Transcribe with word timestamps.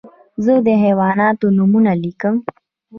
زه 0.43 0.53
د 0.65 0.67
حیواناتو 0.83 1.45
نومونه 1.57 1.91
لیکم. 2.03 2.35